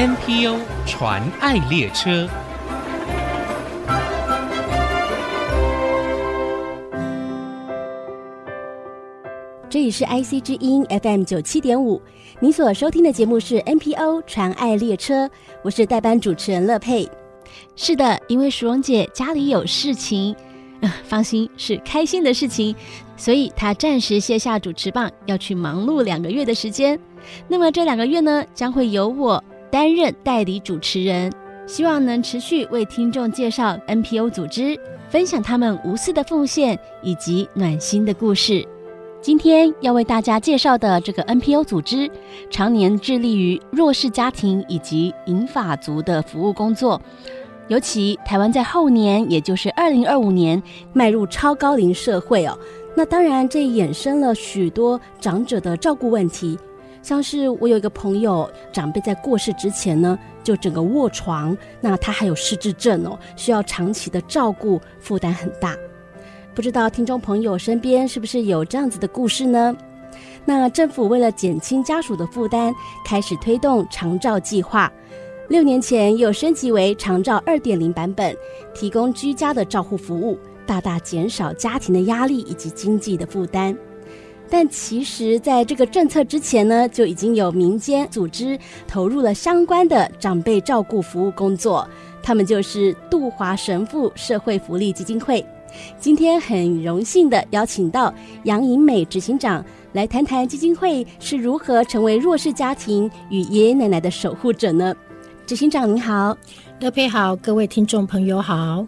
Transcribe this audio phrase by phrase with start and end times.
[0.00, 0.56] NPO
[0.86, 2.26] 传爱列车。
[9.68, 12.00] 这里是 IC 之音 FM 九七点五，
[12.40, 15.28] 你所收听的节目是 NPO 传爱列车，
[15.62, 17.06] 我是代班主持人乐佩。
[17.76, 20.34] 是的，因为淑荣姐家里有事情，
[20.80, 22.74] 呃， 放心，是开心的事情，
[23.18, 26.98] 所以她暂时卸下主持棒，要去忙碌两个月的时间。
[27.48, 31.32] 那么这两个月呢，将会由我担任代理主持人，
[31.66, 38.66] 希望能持续为听众介绍 NPO 组织，分享他们无私的奉献以及暖心的故事。
[39.22, 42.10] 今天要为大家介绍的这个 NPO 组织，
[42.50, 47.00] 常年致力于弱势家庭以及银发族的服务工作。
[47.68, 50.60] 尤其台湾在后年，也就是二零二五年，
[50.92, 52.58] 迈入超高龄社会哦。
[52.96, 56.58] 那当然，这衍生了许多长者的照顾问题。
[57.02, 65.76] 像是我有一个朋友，长辈在过世之前呢，就整个卧床，那他还有失智症哦，需要长期的照顾，负担很大。
[66.54, 69.74] 不知道听众朋友身边是不是有这样子的故事呢？
[70.44, 72.74] 那政府为了减轻家属的负担，
[73.04, 74.92] 开始推动长照计划。
[75.48, 78.36] 六年前又升级为长照二点零版本，
[78.74, 83.76] 提供居家的照护服务，大大减少家庭的压力以及经济的负担。
[84.50, 91.88] 但其实，在这个政策之前呢，就已经有民间组织投入了相关的长辈照顾服务工作，
[92.20, 95.44] 他们就是杜华神父社会福利基金会。
[96.00, 98.12] 今天很荣幸的邀请到
[98.42, 104.92] 杨颖美执行长来谈谈基金会是如何成为弱势家庭与爷爷奶奶的守护者呢？
[105.46, 106.36] 执行长您好，
[106.80, 108.84] 乐佩好，各位听众朋友好。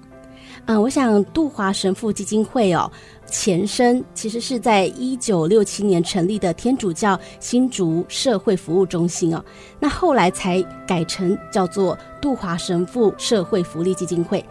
[0.64, 2.90] 啊，我想杜华神父基金会哦，
[3.26, 9.44] 前身其实是在一九六七年成立的天主教新竹社会服务中心哦，
[9.80, 14.44] 那后来才改成叫做杜华神父社会福利基金会。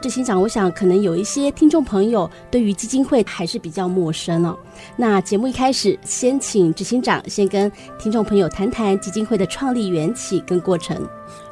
[0.00, 4.56] 执行长，我想可能有一些听众朋友对于基金会还是比较陌生哦。
[4.96, 11.04] 那节目一开始，先请执行长先跟听众朋友谈谈基金会的创立缘起跟过程。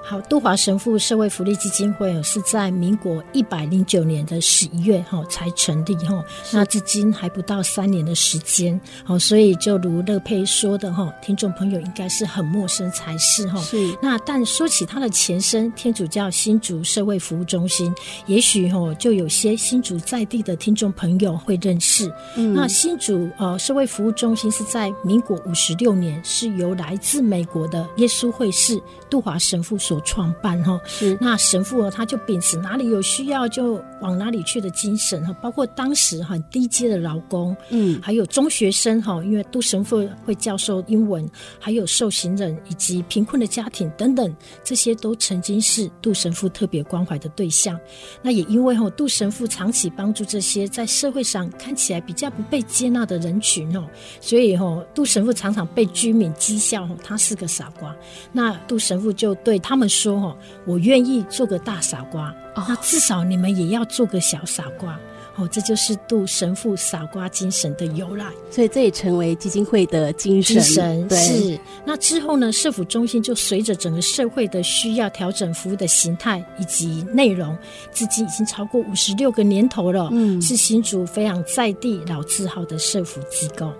[0.08, 13.60] 好，杜华神父社会福利基金会是在民国一百零九年的十一月哈才成立哈，那至今还不到三年的时间，好，所以就如乐佩说的哈，听众朋友应该是很陌生才是哈。
[13.62, 13.98] 是。
[14.00, 17.92] 那但说起它的前身天主教新竹社会服务中心，
[18.26, 22.08] 也许哈就有些新竹在地的听众朋友会认识。
[22.36, 22.54] 嗯。
[22.54, 28.80] 那新竹呃社会服务中心是在民国五十六年是由来自美国的耶稣会士
[29.10, 41.26] 杜华神父所创办哈，是那神父他就秉持哪里有需要就往哪里去的精神哈，包括当时很低阶的劳工，嗯，还有中学生哈，因为杜神父会教授英文，
[41.58, 47.78] 还有受刑人以及贫困的家庭等等，这些都曾经是杜神父特别关怀的对象。
[48.20, 53.84] 那也因为哈，杜神父长期帮助这些在社会上看起来比较不被接纳的人群哦，
[54.20, 57.96] 所以哈，杜神父常常被居民讥笑他是个傻瓜。
[58.30, 59.85] 那杜神父就对他们。
[59.88, 64.98] 说哦，我愿意做个大傻瓜，哦，那至少你们也要做个小傻瓜
[65.36, 65.48] 哦。
[65.50, 70.56] 这就是杜神父傻瓜精神的由来，所以这也成为基金会的精神。
[70.56, 71.60] 精神对是。
[71.84, 77.56] 那之后呢，社福中心就随着整个社会的需要调整服务的形态以及内容，
[77.92, 80.08] 至今已经超过五十六个年头了。
[80.12, 83.72] 嗯，是新竹非常在地老字号的社福机构。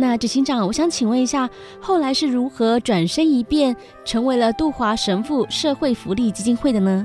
[0.00, 1.50] 那执行长，我想请问一下，
[1.80, 7.04] 后来是如何转身一变，成为了杜华神父社会福利基金会的呢？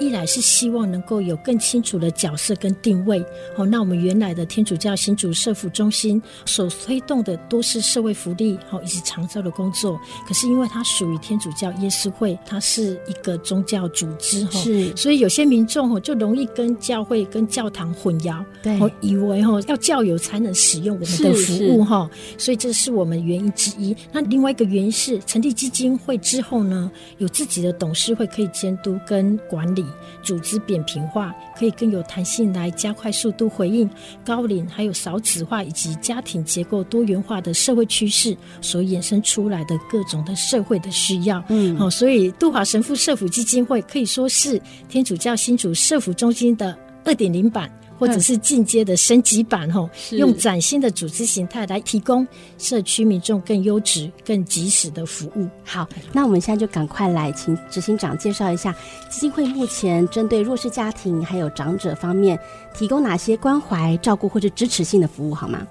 [0.00, 3.22] 一来是希望能够有更清楚的角色跟定位，
[3.54, 10.00] 哦，那我们原来的天主教新主社福中心所推动的多是社会福利，好，以及长照的工作。
[10.26, 23.94] 可是因为它属于天主教耶稣会，它是一个宗教组织，哈，是，所以有些民众哦就容易跟教会跟教堂混淆，对，哦，以为哈要教友才能使用我们的服务，哈，所以这是我们原因之一。
[24.10, 29.84] 那另外一个原因是成立基金会之后呢，有自己的董事会可以监督跟管理。
[30.22, 33.88] 组织扁平化，可以更有弹性来加快速度回应
[34.24, 41.42] 高龄、还有少子化以及家庭结构多元化的社会趋势所衍生出来的各种的社会的需要。
[41.48, 47.70] 嗯，好，所以杜华神父社福基金会可以说是天主教新主社福中心的二点零版。
[48.00, 52.26] 或者是进阶的升级版吼，用崭新的组织形态来提供
[52.56, 55.46] 社区民众更优质、更及时的服务。
[55.62, 58.74] 好，那我们现在就赶快来请执行长介绍一下
[59.10, 62.38] 基金会目前针对弱势家庭还有长者方面
[62.74, 65.66] 提供哪些关怀、照顾或者支持性的服务，好吗？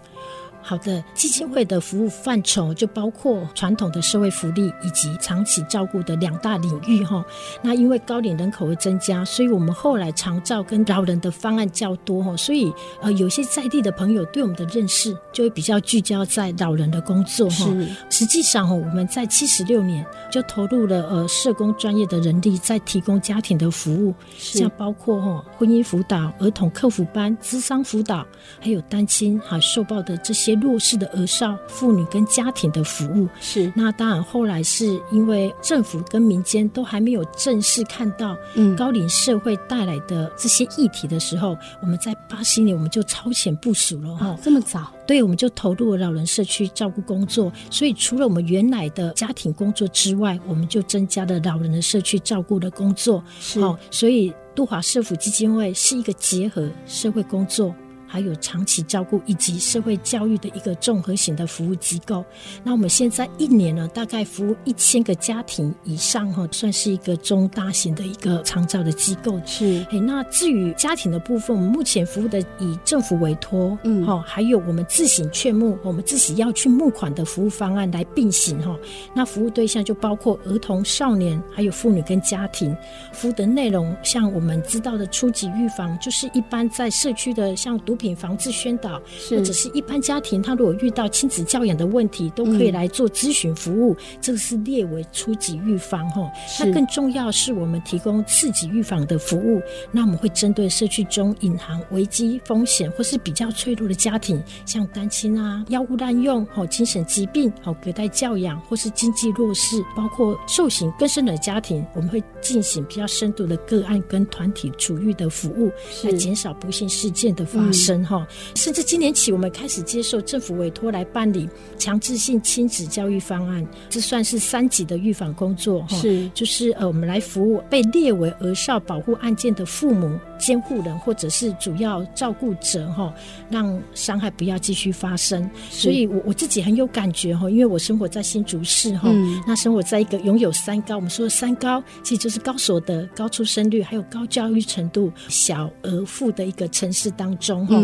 [0.70, 7.26] 好的，基金会的服务范畴就包括传统的社会福利以及长期照顾的两大领域哈。
[7.64, 12.72] 那因为高龄人口会增加，所以我们后来长照跟老人的方案较多哈，所以
[13.02, 17.66] 呃有些在地的朋友对我们的认识就会比较聚焦在老人的工作哈。
[18.12, 28.24] 实际上哈，我们在七十六年就投入了呃社工专业的人力在提供家庭的服务，像包括哈婚姻辅导、儿童客服班、资商辅导，
[28.60, 33.28] 还有单亲还受暴的这些弱势的儿少妇女跟家庭的服务。
[33.40, 38.36] 是那当然后来是因为政府跟民间都还没有正式看到
[38.78, 44.92] 高龄社会带来的这些议题的时候，嗯、我们在八十年我们就超前部署了哈、啊，这么早。
[45.08, 47.52] 对，我们就投入了老人社区照顾工作。
[47.72, 53.24] 所以，除了我们原来的家庭工作之外，我们就增加了老人的社区照顾的工作。
[53.40, 57.74] 是，哦，所以杜华社福基金会是一个结合社会工作。
[58.10, 62.26] 还有长期照顾以及社会教育的一个综合型的服务机构。
[62.64, 69.40] 那我们现在一年呢，大概服务一千个家庭以上哈，算是一个中大型的一个长照的机构。
[69.46, 78.76] 是，哎，那至于家庭的部分，我们目前服务的以政府委托，嗯，哈，还有我们自行劝募，我们自己要去募款的服务方案来并行哈。
[79.14, 82.76] 那服务对象就包括儿童、少年，还有妇女跟家庭。
[83.12, 89.00] 服务的内容，像我们知道的初级预防，就是一般在社区的像独品防治宣导，
[89.30, 93.94] 或者是一般家庭，他如果遇到亲子教养的问题，都可以来做咨询服务。
[93.94, 96.32] 嗯、这个是列为初级预防哈。
[96.60, 99.62] 那更重要是我们提供次级预防的服务。
[99.92, 115.70] 那我们会针对社区中隐含危机风险或是比较脆弱的家庭，像单亲啊、药物滥用、哦精神疾病、哦隔代教养或是经济弱势，包括受刑更深的家庭，我们会进行比较深度的个案跟团体处遇的服务，
[116.04, 117.89] 来减少不幸事件的发生。
[117.89, 121.48] 嗯哈，甚至今年起，我们开始接受政府委托来办理
[121.78, 125.86] 强制性亲子教育方案，这算是三级的预防工作。
[125.90, 133.14] 是，就是呃，我们来服务被列为儿少保护案件的父母、监护人或者是主要照顾者，哈，
[133.50, 135.50] 让伤害不要继续发生。
[135.70, 147.76] 所以我我自己很有感觉哈，因为我生活在新竹市哈，嗯、那生活在一个拥有三高，我们说的三高其实就是高所得、高出生率还有高教育程度、小额富的一个城市当中哈。
[147.78, 147.79] 嗯，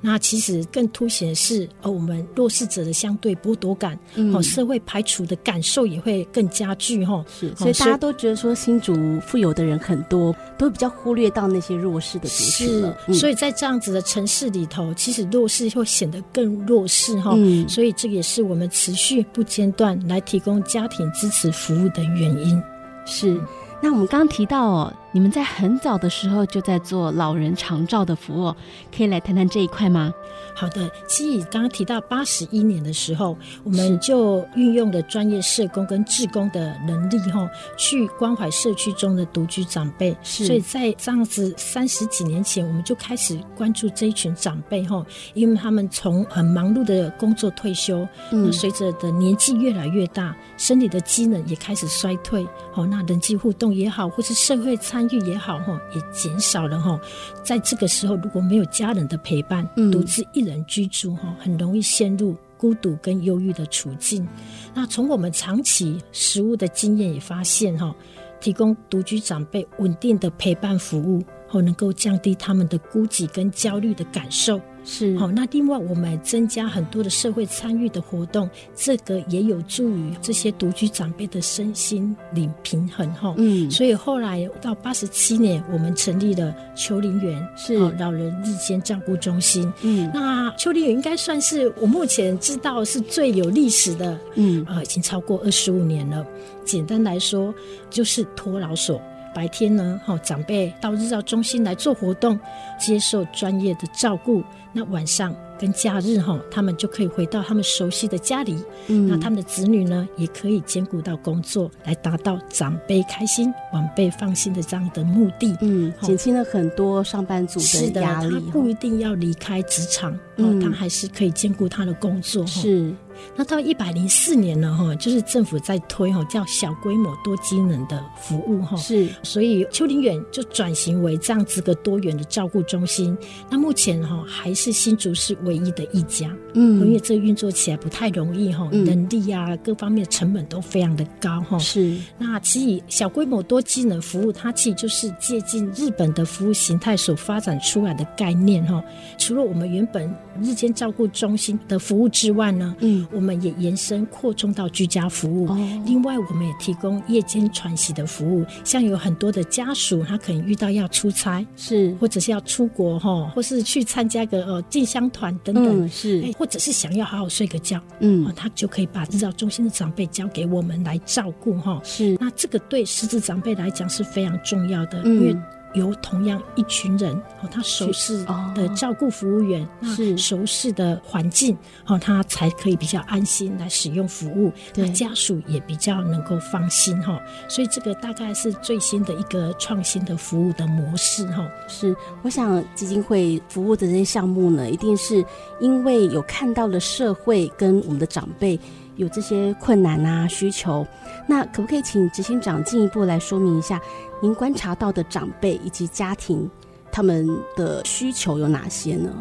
[0.00, 12.96] 那其实更凸显的是，呃，我们弱势者的相对剥夺感，嗯，哦，社会排除的感受也会更加剧，哈，是，所以大家都觉得说新竹富有的人很多，都比较忽略到那些弱势的族群了。
[13.06, 22.62] 是，所以在这样子的城市里头，其实弱势会显得更弱势，哈，嗯，所以这也是我们持续不间断来提供家庭支持服务的原因。
[23.04, 23.40] 是，
[23.82, 24.92] 那我们刚刚提到哦。
[25.16, 28.54] 你们在很早的时候就在做老人长照的服务，
[28.94, 30.12] 可以来谈谈这一块吗？
[30.54, 33.34] 好的，其实刚刚提到八十一年的时候，
[33.64, 37.48] 我们就运用了专业社工跟志工的能力，哈，
[37.78, 40.14] 去关怀社区中的独居长辈。
[40.22, 45.02] 是，所以在这样子三十几年前，我们就开始关注这一群长辈，哈，
[45.32, 57.00] 因为他们从很忙碌的工作退休，嗯，随着的年纪越来越大，身体的机能也开始衰退，好，那人际互动也好，或是社会参与也好哈，也减少了哈。
[57.42, 64.26] 在这个时候，如果没有家人的陪伴，独自一人居住哈，很容易陷入孤独跟忧郁的处境。
[64.74, 67.94] 那从我们长期食物的经验也发现哈，
[68.40, 74.60] 提供独居长辈稳定的陪伴服务，后能够降低他们的孤寂跟焦虑的感受。
[74.88, 83.34] 是好，那另外我们增加很多的社会参与的活动，这个也有助于这些独居长辈的身心灵平衡哈。
[83.36, 89.70] 嗯，所以后来到八十七年，我们成立了秋林园，是老人日间照顾中心。
[89.82, 96.24] 嗯，那秋林园应该算是我目前知道是最有历史的，嗯，啊，已经超过二十五年了。
[96.64, 97.52] 简单来说，
[97.90, 99.02] 就是托老所。
[99.34, 102.40] 白天呢，哈，长辈到日照中心来做活动，
[102.80, 104.42] 接受专业的照顾。
[104.76, 108.54] 那晚上跟假日哈，他们就可以回到他们熟悉的家里。
[108.88, 115.56] 嗯，那他们的子女呢，也可以兼顾到工作，来达到长辈开心、晚辈放心的这样的目的。
[115.62, 117.58] 嗯，减轻了很多上班族
[117.90, 118.34] 的压力。
[118.34, 122.46] 他不一定要离开职场，嗯，他还是可以兼顾他的工作。
[122.46, 122.92] 是。
[123.36, 133.16] 那到一百零四年呢，哈，就是政府在推哈叫小规模多机能的服务哈，是，所以邱林远就转型为这样子个多元的照顾中心。
[133.50, 141.58] 那目前哈还是新竹市唯一的一家，嗯，因为这运作起来不太容易哈，人力啊各方面成本都非常的高哈。
[141.58, 148.82] 是，那其实小规模多机能服务，它其实就是借鉴日本的服务形态所发展出来的概念哈。
[149.18, 155.48] 除了我们原本日间照顾中心的服务之外呢，嗯，我们也延伸扩充到居家服务。
[155.48, 171.80] 哦，另外我们也提供夜间喘息的服务，像有很多的家属，他可能遇到要出差，是或者是要出国哈，或是去参加个呃进香团等等，嗯，是，或者是想要好好睡个觉，嗯，他就可以把日照中心的长辈交给我们来照顾哈。
[171.84, 175.36] 是，那这个对失智长辈来讲是非常重要的，嗯，因为。
[175.74, 181.56] 由同样一群人哦，他熟悉的照顾服务员，是、熟悉的环境
[181.86, 187.20] 哦，他才可以比较安心来使用服务，那家属也比较能够放心哈。
[187.48, 191.46] 所以这个大概是最新的一个创新的服务的模式哈。
[191.68, 195.24] 是，我想基金会服务的这些项目呢，一定是
[195.60, 198.58] 因为有看到了社会跟我们的长辈
[198.96, 200.86] 有这些困难啊需求，
[201.26, 203.80] 那可不可以请执行长进一步来说明一下？
[204.20, 206.50] 您观察到的长辈以及家庭，
[206.90, 209.12] 他们的需求有哪些呢？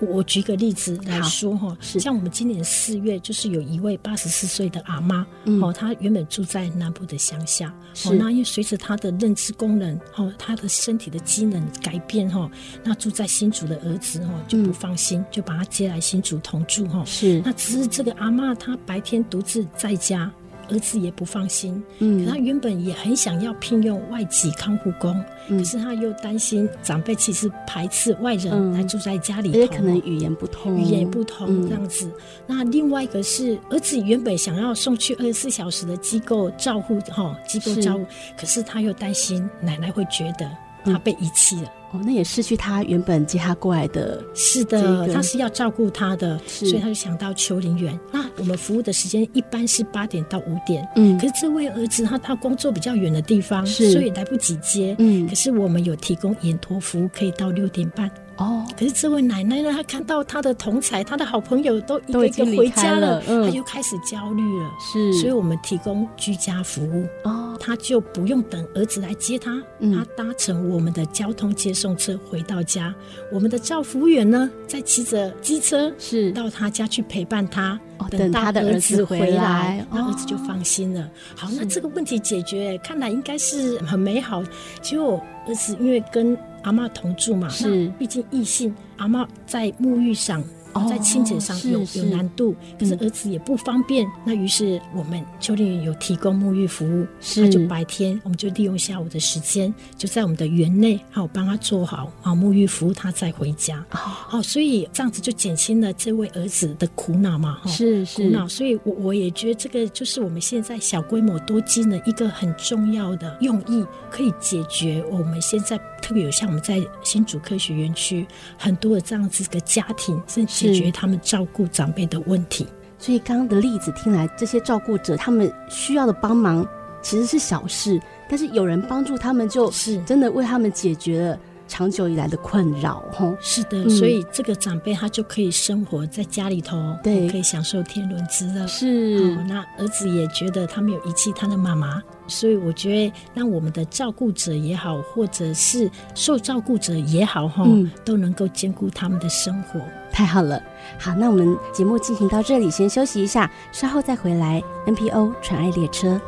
[0.00, 5.26] 我举个例子来说哈，像我们今年四月，就是有一位八十四岁的阿妈，
[5.62, 7.74] 哦，她原本住在南部的乡下，
[8.06, 12.50] 哦，那因为随着她的认知功能，哦，她的身体的机能改变，哈，
[12.82, 17.40] 那住在新竹的儿子，哈，就不放心，就把她接来新竹同住，哈，是。
[17.44, 20.30] 那只是这个阿妈，她白天独自在家。
[20.70, 25.14] 儿子也不放心，嗯，可他原本也很想要聘用外籍看护工，
[25.48, 32.10] 嗯，可是他又担心长辈其实排斥外人来住在家里头，也可能语言不通，语言不通这样子。
[32.46, 38.04] 那另外一个是儿子原本想要送去二十四小时的机构照护，哈，机构照护，
[38.36, 40.50] 可是他又担心奶奶会觉得
[40.84, 41.72] 他被遗弃了。
[41.92, 47.96] 哦，那也失去他原本接他过来的，是的，他是要照顾他的，所以他就想到邱林园。
[48.10, 58.10] 那我们服务的时间一般是八点到五点，嗯，可是这位儿子他他工作比较远的地方，所以来不及接，嗯，可是我们有提供延托服务，可以到六点半。
[58.36, 64.70] 哦，可是这位奶奶呢，她看到她的同才、她的好朋友都一个一个回家了，她、嗯、就开始焦虑了。
[64.80, 67.06] 是，所以我们提供居家服务。
[67.22, 72.94] 哦，她就不用等儿子来接她，她、嗯、搭乘我们的交通接送车回到家。
[73.32, 81.00] 我们的照服务员呢，在骑着机车是到她家去陪伴她，哦、等他的儿子回来，那儿子就放心了。
[81.02, 84.42] 哦、好，那这个问题解决，看来应该是很美好。
[84.82, 90.42] 结果儿子因为跟阿嬷同住嘛，是，毕竟异性，阿嬷在沐浴上。
[90.90, 94.04] 在清洁上有有难度，可是儿子也不方便。
[94.26, 97.06] 那于是我们丘陵园有提供沐浴服务，
[97.36, 103.86] 他就白天我们就利用下午的时间，就在我们的园内，好帮他做好啊沐浴服务，他再回家。
[103.88, 107.60] 好，所以这样子就减轻了这位儿子的苦恼嘛。
[107.66, 118.26] 是是苦恼，所以我我也觉得这个就是我们现在小规模多机能一个很重要的用意，可以解决我们现在特别有像我们在新竹科学园区
[118.58, 120.44] 很多的这样子的家庭，是。
[120.44, 122.66] 解决他们照顾长辈的问题，
[122.98, 126.66] 所以刚刚的例子听来，这些照顾者他们需要的帮忙
[127.00, 133.02] 其实是小事，但是有人帮助他们，就是真的为他们解决了长久以来的困扰。
[133.12, 138.66] 吼，是的，所以这个长辈他就可以生活在家里头，对，可以享受天伦之乐。
[138.66, 142.02] 是，那儿子也觉得他没有遗弃他的妈妈。
[142.26, 149.78] 所以我觉得，让我们的照顾者也好，或者是受照顾者也好，哈、嗯，都能够兼顾他们的生活。
[150.10, 150.62] 太好了，
[150.98, 154.62] 好，那我们节目进行到这里，先休息一下，稍后再回来。
[154.86, 156.18] NPO 传爱列车，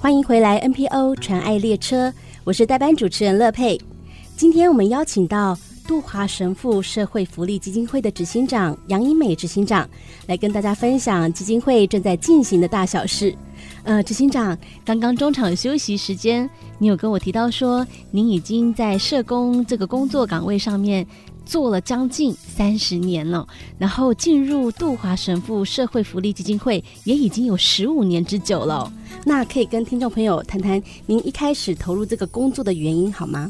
[0.00, 0.60] 欢迎回来。
[0.60, 2.12] NPO 传爱列车，
[2.44, 3.76] 我是代班主持人乐佩。
[4.36, 9.88] 今天我们邀请到杜华神父社会福利基金会的执行长杨英美执行长
[10.28, 13.34] 来跟大家分享基金会正在进行的大小事。
[13.82, 21.04] 呃，执行长，刚刚中场休息时间，你有跟我提到说，您已经在社工这个工作岗位上面
[21.48, 28.92] 做了将近三十年了，然后进入杜华神父社会福利基金会也已经有十五年之久了。
[29.24, 33.48] 那可以跟听众朋友谈谈您一开始投入这个工作的原因好吗？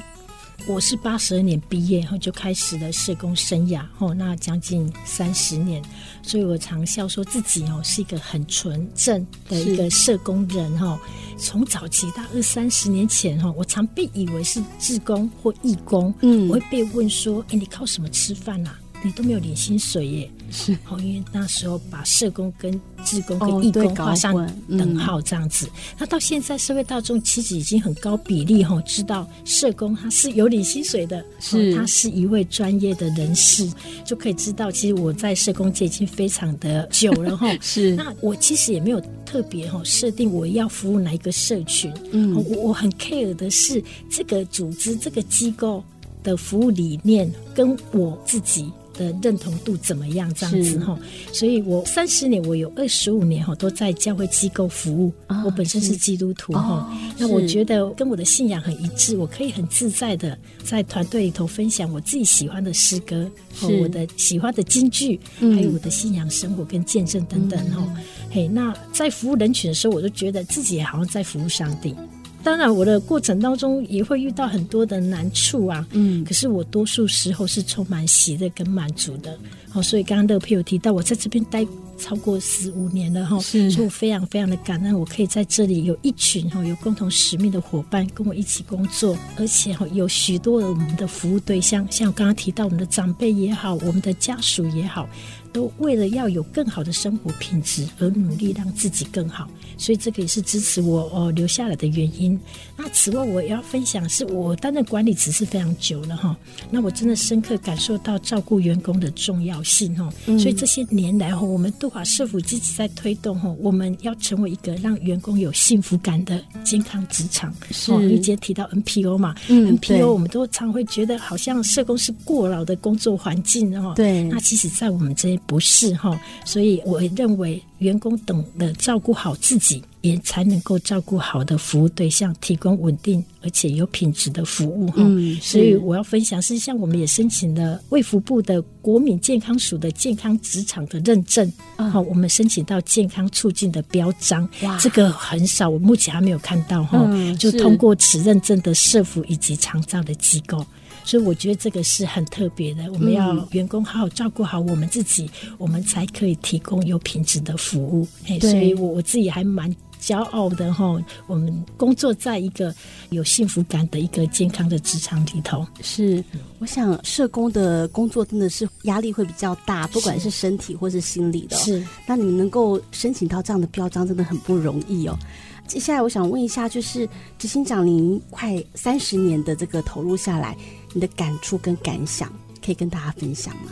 [0.69, 5.83] 我是八十二年毕业后就开始了社工生涯，哦，那将近三十年，
[6.23, 11.01] 所以我常笑说自己哦是一个很纯正的一个社工人哈。
[11.39, 18.71] 从早期到二三十年前哈，我常被以为是志工或义工，嗯，我会被问说，哎，你靠什么吃饭呐？
[19.03, 20.31] 你都没有领薪水耶。
[20.51, 22.73] 是，哦，因为那时候把社工跟
[23.05, 24.35] 志工跟义工画上
[24.69, 25.67] 等号，这样子。
[25.67, 33.71] 哦嗯、那到现在社会大众其实已经很高比例哈，知道社工他是有领薪水的，是他是一位专业的人士，
[34.05, 37.55] 就可以知道，其实我在社工界已经非常的久了哈。
[37.61, 45.85] 是，那我其实也没有特别哈设定我要服务哪一个社群，嗯，我我很 care 的是这个组织这个机构
[46.23, 48.73] 的服务理念跟我自己。
[48.99, 50.33] 的认同度怎么样？
[50.35, 50.99] 这样子哈，
[51.33, 55.13] 所以我三十年，我有二十五年哈都在教会机构服务。
[55.29, 67.83] 哦、我本身是基督徒哈，哦、那我觉得跟我的信仰很一致，我可以很自在的在团队里头分享我自己喜欢的诗歌和我的喜欢的京剧，嗯、还有我的信仰生活跟见证等等哈。
[67.97, 71.95] 嗯、嘿，那在服务人群的时候，我就觉得自己也好像在服务上帝。
[72.43, 75.87] 当然，我的过程当中也会遇到很多的难处啊。
[75.91, 79.37] 嗯，可是我多数时候是充满喜乐跟满足的。
[79.69, 81.67] 好，所以刚刚乐佩有提到，我在这边待
[81.99, 95.09] 超过十五年了哈，是所以我非常非常的感恩，我可以在这里有一群哈有共同使命的伙伴跟我一起工作，而且哈有许多的我们的服务对象，像我刚刚提到我们的长辈也好，我们的家属也好。
[95.51, 102.39] 都为了要有更好的生活品质而努力，让自己更好，所以这个也是支持我哦留下来的原因。
[102.77, 106.37] 那此外，我要分享是我担任管理职是非常久了哈，
[106.71, 110.13] 那我真的深刻感受到照顾员工的重要性哈。
[110.39, 117.55] 所以这些年来哈，我们杜华社府积极在推动哈，我们要成为一个让员工有幸福感的健康职场。
[117.71, 123.95] 是，你今天提到 NPO 嘛，嗯，NPO 我们都常会觉得好像社工是过劳的工作环境哈。
[123.95, 125.39] 对，那其实，在我们这。
[125.47, 134.97] 不是哈，所以我认为员工懂得照顾好自己，也才能够照顾好的服务对象，提供稳定而且有品质的服务哈。
[134.99, 147.09] 嗯，所以我要分享是，像我们也申请了卫福部的国民健康署的健康职场的认证，好，我们申请到健康促进的标章，哇，这个很少，我目前还没有看到哈，
[147.39, 150.67] 就通过此认证的社福以及长照的机构。
[151.09, 158.07] 所以我觉得这个是很特别的，我们要员工好好照顾好我们自己，嗯、我们才可以提供有品质的服务。
[158.29, 161.03] 哎所以我我自己还蛮骄傲的哈。
[161.27, 162.75] 我们工作在一个
[163.09, 165.67] 有幸福感的一个健康的职场里头。
[165.81, 166.23] 是，
[166.59, 171.57] 我想社工的工作真的是压力会比较大，不管是身体或是心理的。
[171.57, 175.19] 是，那你们能够申请到这样的标章，真的很不容易哦。
[175.67, 180.55] 接下来我想问一下，就是执行长，您快三十年的这个投入下来。
[180.99, 182.29] 你的感触跟感想，
[182.61, 183.71] 可以跟大家分享吗？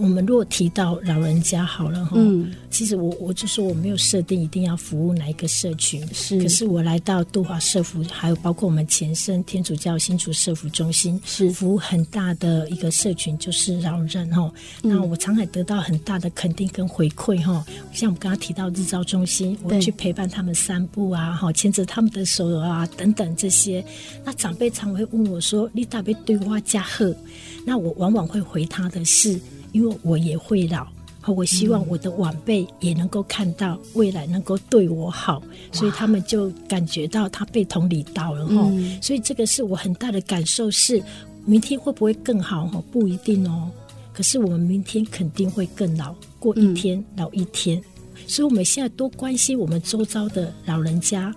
[0.00, 6.40] 我们如果提到老人家好了哈，嗯，其实我我就说我没有设定一定要服务哪一个社群，是。
[6.40, 14.50] 可是我来到杜华社福，还有包括我们前身天主教新竹社福中心，是服务很大的一个社群，就是老人哈。
[14.82, 17.62] 嗯、那我常常得到很大的肯定跟回馈哈。
[17.92, 23.84] 像我们刚刚提到日照中心，我去陪伴他们散步啊，哈，牵着他们的手啊，等等这些。
[24.24, 27.14] 那长辈常会问我说：“你大别对我加贺？”
[27.66, 29.38] 那我往往会回他的是。
[29.72, 30.86] 因为我也会老，
[31.26, 38.68] 我希望我的晚辈也能够看到未来能够对我好，嗯、所以他们就感觉到他被同理到了哈。
[38.72, 41.02] 嗯、所以这个是我很大的感受是，
[41.44, 42.82] 明天会不会更好哈？
[42.90, 43.70] 不一定哦。
[44.12, 47.80] 可是我们明天肯定会更老，过一天、嗯、老一天。
[48.26, 51.34] 所以我们现在多关心我们周遭的老人家，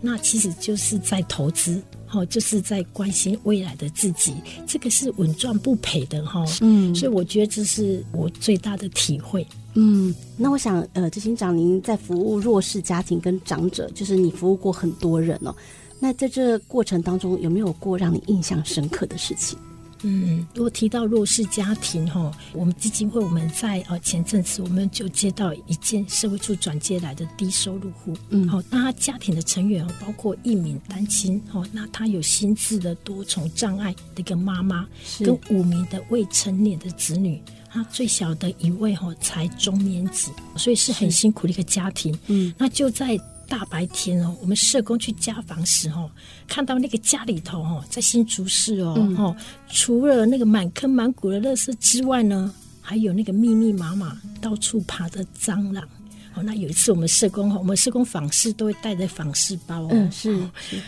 [0.00, 1.82] 那其实就是在投资。
[2.14, 4.34] 哦，就是在关心未来的自己，
[4.66, 6.44] 这个是稳赚不赔的哈。
[6.60, 9.44] 嗯，所以我觉得这是我最大的体会。
[9.74, 15.52] 嗯，那我想，呃，执行长，您在服务弱势家庭跟长者，就是你服务过很多人哦。
[15.98, 19.58] 那在这过程当中，有没有过让你印象深刻的事情？
[20.06, 35.24] 嗯，如果提到弱势家庭哈，我们基金会我们在呃前阵子我们就接到一件社会处转接来的低收入户，嗯，好，那他家庭的成员包括一名单亲，哦，那他有心智的多重障碍的一个妈妈，是。
[35.24, 37.40] 跟五名的未成年的子女，
[37.70, 43.18] 他最小的一位哈才中年级，所以是很辛苦的一个家庭，嗯，那就在。
[43.48, 46.10] 大白天哦，我们社工去家访时哦，
[46.46, 55.86] 看到那个家里头哦，在新竹市哦，哦、嗯，除了那个满坑满谷的垃圾之外呢，还有那个密密麻麻到处爬的蟑螂
[56.34, 56.42] 哦。
[56.42, 60.80] 那有一次我们社工哈，我们社工访视都会带着访视包哦，嗯，是，是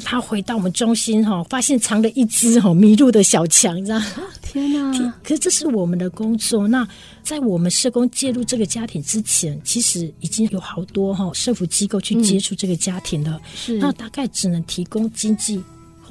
[0.00, 4.00] 他回到我们中心哈，发现藏了一只哈迷路的小强，你知道？
[4.42, 5.14] 天哪！
[5.22, 6.68] 可是这是我们的工作。
[6.68, 6.86] 那
[7.22, 13.40] 在我们社工介入这个家庭之前，其实已经有好多哈社福机构去接触这个家庭了。
[13.54, 15.62] 是，那大概只能提供经济。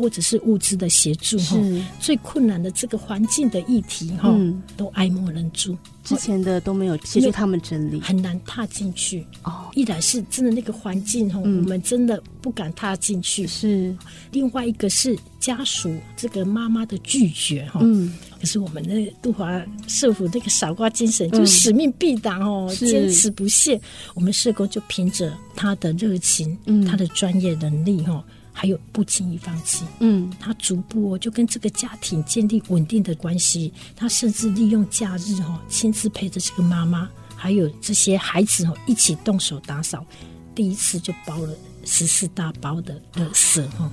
[0.02, 1.56] 或者是物资的协助哈，
[2.00, 5.78] 最困难的这个环境的议题哈，嗯、都爱莫能助。
[6.04, 9.24] 之前的都没有协助他们整理，很难踏进去。
[9.44, 13.46] 哦，一来是真的那个环境哈，嗯、我们真的不敢踏进去。
[13.46, 13.96] 是，
[14.32, 17.80] 另外一个是家属这个妈妈的拒绝哈。
[17.84, 23.80] 嗯，可是我们的杜华社福那个傻瓜精神，就使命必达哦，嗯、坚持不懈。
[24.16, 28.24] 我们社工就凭着他的热情，嗯，他的专业能力哈。
[28.54, 40.06] 还有不轻易放弃，嗯，他逐步哦就跟这个家庭建立稳定的关系，他甚至利用假日哦亲自陪着这个妈妈，还有这些孩子哦一起动手打扫，
[40.54, 43.92] 第一次就包了十四大包的垃圾哈。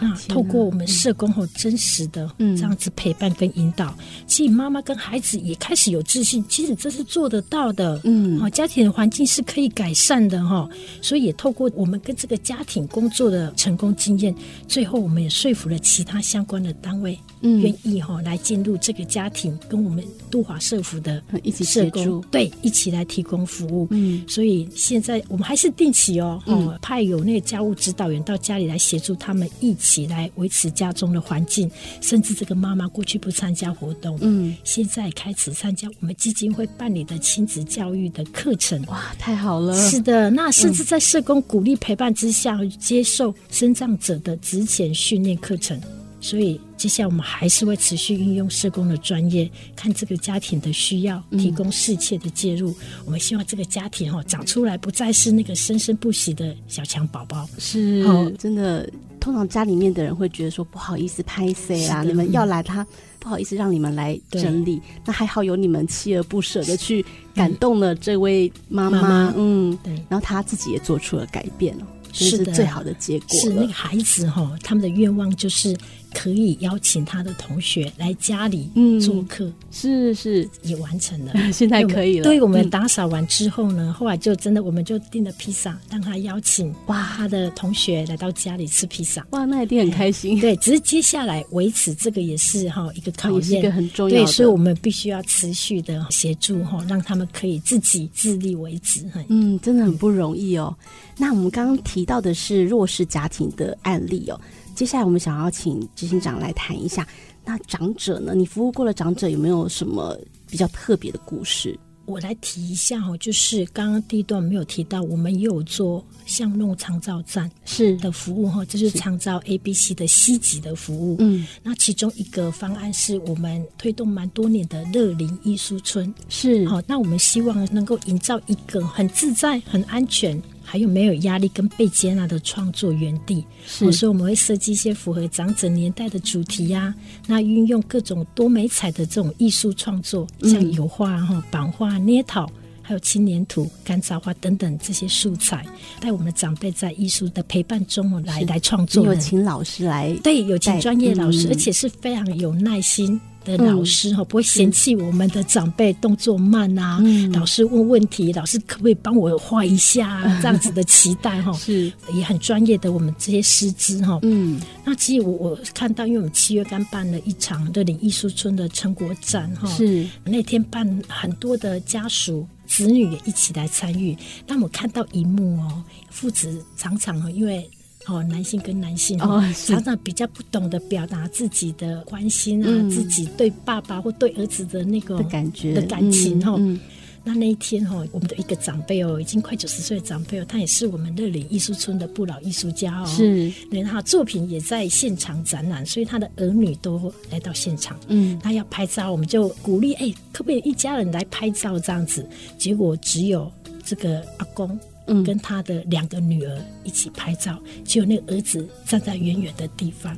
[0.00, 3.92] 那透过我们社工后真实的这样子陪伴跟引导，
[4.28, 8.00] 其实妈妈跟孩子也开始有自信，其实这是做得到的。
[8.04, 10.68] 嗯，好，家庭的环境是可以改善的哈。
[11.00, 14.32] 所以也透过我们跟这个家庭工作的成功经验，
[14.68, 23.86] 最后我们也说服了其他相关的单位，嗯，愿意哈来进入这个家庭，跟我们杜华社福的一起社工对一起来提供服务。
[23.90, 29.76] 嗯，所以现在我们还是定期哦，哦派有那个家务指导员到家里来协助他们一。
[29.82, 31.68] 起来维持家中的环境，
[32.00, 39.74] 甚至这个妈妈过去不参加活动，嗯，现在开始参加我们基金会办理的亲子教育的课程，哇，太好了！
[39.90, 45.80] 是的，那甚至在社工鼓励陪伴之下，嗯、接受生长者的职前训练课程。
[46.22, 52.70] 所以，接下来我们还是会持续运用社工的专业，看这个家庭的需要，提供适切的介入。
[52.70, 52.74] 嗯、
[53.06, 57.46] 我们希望这个家庭哦长出来，不再是那个生生不息的小强宝宝。
[57.58, 58.88] 是，哦、真的。
[59.18, 62.84] 通常家里面的人会觉得说不好意思拍谁啊，你们要来他
[63.20, 71.72] 不好意思让你们来整理，那还好有你们锲而不舍的去感动了这位妈妈，妈妈嗯，对，然后他自己也做出了改变
[72.12, 73.38] 是最好的结果。
[73.38, 75.76] 是那个孩子哈，他们的愿望就是。
[76.14, 78.68] 可以邀请他的同学来家里
[79.00, 82.24] 做客，嗯、是是也完成了， 现在可以了。
[82.24, 90.38] 对，我们打扫完之后呢，嗯、后来就真的我们就订了披萨，让他邀请哇他的同学来到家里吃披萨，哇，那一定很开心。
[90.40, 94.24] 对，只是接下来维持这个也是哈一个考验，是一个很重要的。
[94.24, 99.04] 对，所以我们必须要持续的协助哈，让他们可以自己自立为止。
[99.28, 100.74] 嗯，真的很不容易哦。
[100.78, 100.86] 嗯、
[101.18, 104.40] 那我们刚刚提到的是弱势家庭的案例哦。
[104.74, 107.06] 接下来我们想要请执行长来谈一下，
[107.44, 108.34] 那长者呢？
[108.34, 111.78] 你服务过的长者有没有什么比较特别的故事？
[112.04, 121.16] 我来提一下哈，就是刚刚第一段没有提到，我们也有做巷弄长照站是的服务哈，这是长照 A、B、C 的 C 级的服务。
[121.20, 130.42] 嗯，那其中一个方案是我们推动蛮多年的乐林艺术村是好，那我们希望能够营造一个很自在、很安全。
[130.72, 133.44] 还有没有压力跟被接纳的创作园地？
[133.66, 136.94] 是，所以我们会设计一些符合长者年代的主题呀、啊。
[137.26, 145.62] 那运用各种多美彩的这种艺术创作，像油画、哈版画、捏陶，还有青年土、干燥花等等这些素材，
[146.00, 149.04] 带我们的长辈在艺术的陪伴中来来创作。
[149.04, 153.20] 有请老师来，对，有请专业老师，嗯、而且是非常有耐心。
[153.44, 156.98] 的老师哈，不会嫌弃我们的长辈动作慢啊。
[157.02, 160.22] 嗯、老师问问题，老师可不可以帮我画一下？
[160.40, 162.92] 这样子的期待哈，是也很专业的。
[162.92, 174.16] 我们这些师资哈，嗯，那其实我我看到，因为我们七月刚办了一场乐林艺术村的成果展哈，是那天办很多的家属子女也一起来参与。
[174.46, 177.68] 那我看到一幕哦，父子常常因为。
[178.06, 185.74] 哦，男性跟男性哦，常常比较不懂得表达自己的关心啊，嗯、自己对爸爸或对儿子的那个的感觉。
[185.74, 186.54] 的感情哈。
[186.58, 186.74] 嗯。
[186.74, 186.80] 嗯、
[187.22, 202.28] 那那一天哈，我们的一个长辈哦，已经快九十岁的长辈哦，他也是我们乐岭艺术村的不老艺术家哦，是，对，他作品也在现场展览，所以他的儿女都来到现场，嗯，他要拍照，我们就鼓励，哎，可不可以一家人来拍照这样子？
[202.58, 203.48] 结果只有
[203.84, 204.76] 这个阿公。
[205.06, 210.16] 嗯，跟他的两个女儿一起拍照，只有那个儿子站在远远的地方，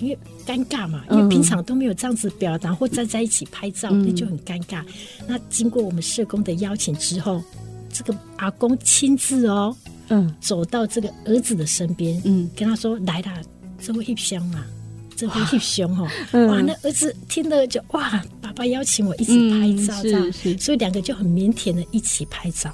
[0.00, 4.84] 因为尴尬嘛，因为平常都没有这样子表达或站在一起拍照，那就很尴尬。
[5.26, 7.42] 那经过我们社工的邀请之后，
[7.92, 9.76] 这个阿公亲自哦，
[10.08, 13.40] 嗯，走到这个儿子的身边，嗯，跟他说：“来啦，
[13.80, 14.66] 这位一香嘛，
[15.14, 16.02] 这位一香哈，
[16.48, 22.72] 哇，那儿子听了就哇，爸爸邀请我一起拍照，这样，所以两个就很腼腆的一起拍照。”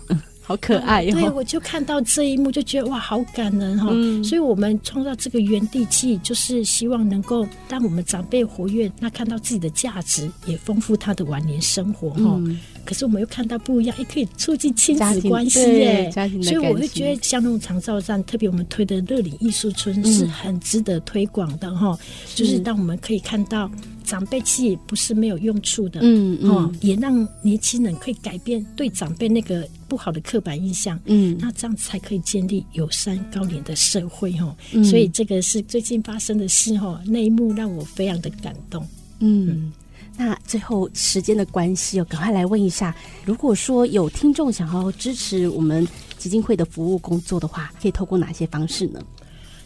[0.51, 1.21] 好可爱哟、哦！
[1.21, 4.25] 对，我就看到这一幕，就觉得哇，好感人哈、哦嗯。
[4.25, 12.59] 所以，我们创造这个原地记，就是希望能够当我们长辈活跃，那看到自己的价值，也丰富他的晚年生活哈、嗯。
[12.85, 16.11] 可是，我们又看到不一样，也可以促进亲子关系耶。
[16.43, 21.99] 所以，我会觉得像那种长照站，特别我们推的乐龄艺术村是很值得推广的哈、嗯。
[22.35, 23.71] 就是当我们可以看到。
[24.11, 38.85] 长辈其实也不是没有用处的，嗯嗯、哦，也让年轻人可以改变对长辈那个不好的刻板印象，嗯，那这样才可以建立友善高龄的社会，哦、嗯，所以这个是最近发生的事，哦，那一幕让我非常的感动，
[39.21, 39.73] 嗯，嗯，
[40.17, 42.93] 那最后时间的关系哦，赶快来问一下，
[43.25, 45.87] 如果说有听众想要支持我们
[46.19, 49.01] 基金会的服务工作的话，可以透过哪些方式呢？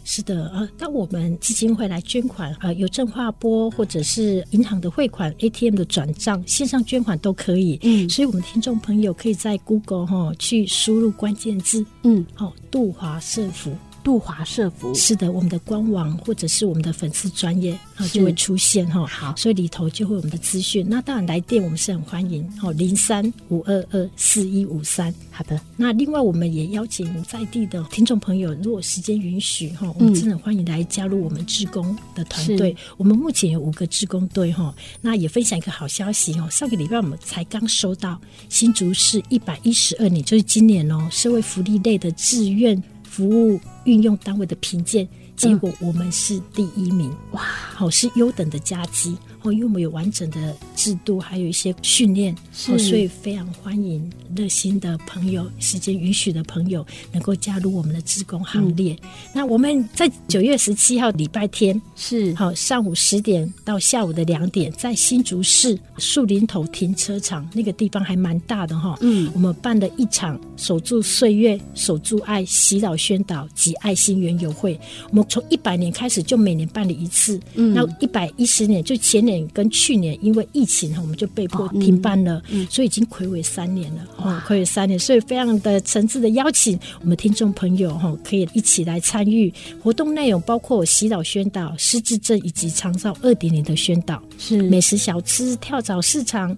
[0.07, 7.79] 是的，呃，当我们基金会来捐款，呃，邮政划拨或者是银行的汇款、ATM 的转账、线上捐款都可以。
[7.81, 13.75] 嗯，所以我们听众朋友可以在 Google 哈、哦、去输入关键字，嗯，好、哦，杜华社福。
[14.05, 19.03] 杜华社福是的，我们的官网或者是我们的粉丝专业啊就会出现哈。
[19.07, 20.85] 好，所以里头就会有我们的资讯。
[20.87, 25.11] 那当然来电我们是很欢迎哦，零三五二二四一五三。
[25.31, 25.59] 好的。
[25.75, 32.77] 那另外我们也邀请在地的听众朋友，如果时间允许哈，我们真的欢迎来加入我们志工的团队。
[32.97, 34.71] 我们目前有五个志工队哈。
[35.01, 42.79] 那也分享一个好消息哦，上个礼拜我们才刚收到新竹市一百一十二年，就是今年哦，社会福利类的志愿
[43.15, 47.41] 服务运用单位的评鉴，结果我们是第一名，嗯、哇！
[47.75, 49.51] 好，是优等的佳绩哦。
[49.51, 58.93] 因为我们有完整的制度，还有一些训练，所以非常欢迎热心的朋友，时间允许的朋友能够加入我们的职工行列。
[59.01, 68.97] 嗯、那我们在九月十七号礼拜天是好上午十点到下午的两点，在新竹市树林头停车场那个地方还蛮大的哈。
[69.01, 74.79] 嗯，我们办了一场守住岁月、守住爱、洗脑宣导及爱心园游会。
[75.09, 79.45] 我们从一百年开始就每年办理一次，嗯，那一百一十年就前年。
[79.53, 96.57] 跟去年因为疫情哈，我们就被迫停办了，哦嗯、所以已经睽违三年了，哦，睽违三年，所以非常的诚挚的邀请我们听众朋友哈，可以一起来参与活动内容，包括洗脑宣导、失智症以及长照二点零的宣导，是美食小吃、跳蚤市场。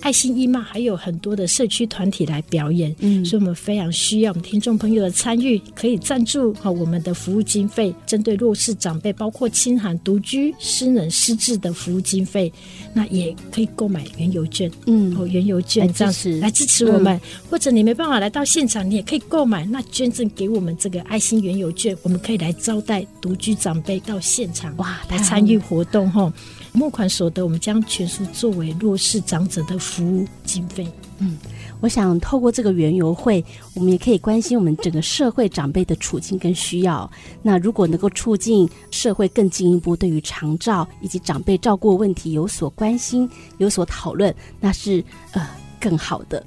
[0.00, 12.52] 爱心义卖还有很多的社区团体来表演，嗯，所以我们非常需要我们听众朋友的参与，可以赞助好我们的服务经费，针对弱势长辈，包括清寒、独居、失能、失智的服务经费，
[12.94, 16.86] 那也可以购买原油券，嗯，哦，原油券这样子来支持。
[16.86, 26.32] 我们，嗯，或者你没办法来到现场，你也可以购买，那捐赠给我们这个爱心原油券，我们可以来招待独居长辈到现场哇，来参与活动哈。
[26.78, 30.86] 募款所得，我们将全数作为弱势长者的服务经费。
[31.18, 31.36] 嗯，
[31.80, 37.10] 我想透过这个园游会，我们也可以关心我们整个社会长辈的处境跟需要。
[37.42, 45.44] 那如果能够促进社会更进一步对于长照以及长辈照顾问题有所关心、有所讨论，那是呃
[45.80, 46.46] 更好的。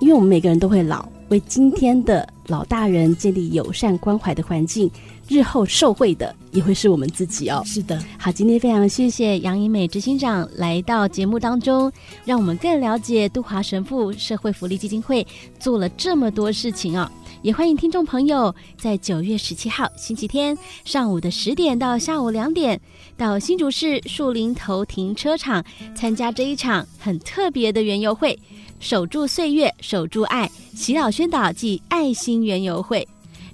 [0.00, 4.90] 因为我们每个人都会老，为今天的老大人建立友善关怀的环境。
[5.28, 7.62] 日后受惠的也会是我们自己哦。
[7.64, 11.90] 是的，好，今天非常谢谢杨以美执行长来到节目当中，
[12.24, 15.26] 让我们更了解杜华神父社会福利基金会
[15.58, 17.10] 做了这么多事情哦。
[17.42, 22.80] 也欢迎听众朋友在九月十七号星期天上午的十点到下午两点，
[23.16, 28.36] 到新竹市树林头停车场参加这一场很特别的园游会，
[28.80, 33.06] 守住岁月，守住爱，洗脑宣导暨爱心园游会。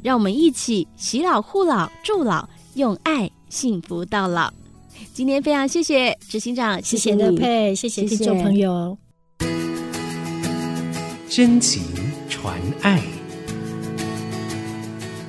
[0.02, 4.52] 让我们一起洗老护老助老，用爱幸福到老。
[5.14, 8.98] 今天非常谢谢执行长，谢谢乐佩，谢谢听众朋友。
[11.28, 11.82] 真情
[12.28, 13.00] 传爱，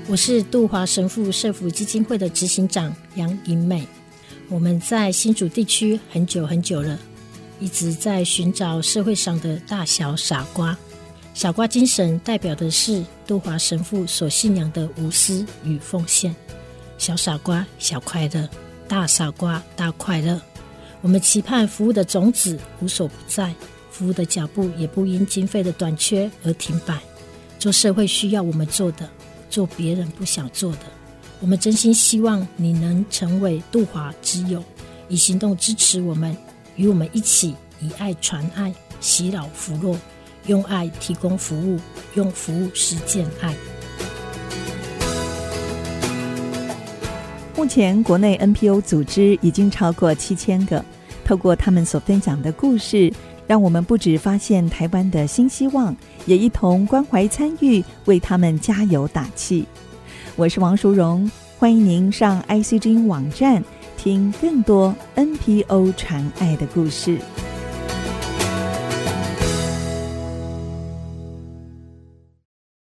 [0.08, 3.88] 我是杜华神父社福基金会的执行长杨颖美。
[4.50, 7.00] 我们在新竹地区很久很久了，
[7.60, 10.76] 一直在寻找社会上的大小傻瓜。
[11.34, 16.34] 傻瓜精神代表的是杜华神父所信仰的无私与奉献。
[17.00, 18.48] 小傻瓜，小快乐；
[18.88, 20.40] 大傻瓜，大快乐。
[21.02, 23.54] 我们期盼服务的种子无所不在，
[23.90, 27.00] 服务的脚步也不因经费的短缺而停摆。
[27.58, 29.10] 做社会需要我们做的，
[29.50, 30.82] 做别人不想做的。
[31.40, 34.64] 我们真心希望你能成为杜华之友，
[35.10, 36.38] 以行动支持我们，
[36.76, 39.98] 与我们一起以爱传爱，洗老扶弱。
[40.48, 41.80] 用爱提供服务，
[42.16, 43.54] 用服务实践爱。
[47.56, 50.84] 目前国内 NPO 组织已经超过七千个，
[51.24, 53.10] 透过他们所分享的故事，
[53.48, 59.66] 让我们不止发现台湾的新希望，也一同关怀参与，为他们加油打气。
[60.36, 63.64] 我是王淑荣，欢迎您上 ICG 网站
[63.96, 67.18] 听更多 NPO 传爱的故事。